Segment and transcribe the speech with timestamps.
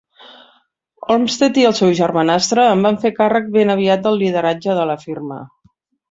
[1.15, 4.97] Olmsted i el seu germanastre en van fer càrrec ben aviat del lideratge de la
[5.03, 5.39] firma.